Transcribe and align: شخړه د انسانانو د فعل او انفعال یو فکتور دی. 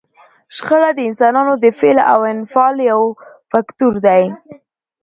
شخړه 0.55 0.89
د 0.93 0.99
انسانانو 1.09 1.53
د 1.63 1.65
فعل 1.79 1.97
او 2.11 2.19
انفعال 2.33 2.75
یو 2.91 3.01
فکتور 3.51 3.93
دی. 4.05 4.23